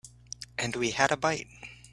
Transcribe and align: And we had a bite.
And 0.57 0.75
we 0.77 0.89
had 0.89 1.11
a 1.11 1.15
bite. 1.17 1.45